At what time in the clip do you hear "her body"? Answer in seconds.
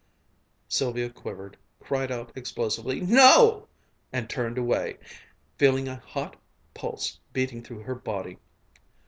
7.83-8.39